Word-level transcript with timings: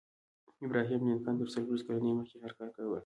ابراهم 0.65 1.01
لینکن 1.07 1.33
تر 1.39 1.47
څلویښت 1.53 1.85
کلنۍ 1.87 2.11
مخکې 2.19 2.35
هر 2.43 2.51
کار 2.59 2.69
کاوه 2.77 2.99